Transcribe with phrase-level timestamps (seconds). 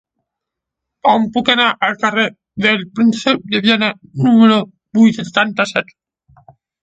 [1.07, 2.23] Com puc anar al carrer
[2.65, 3.91] del Príncep de Viana
[4.29, 4.57] número
[5.01, 5.93] vuitanta-set?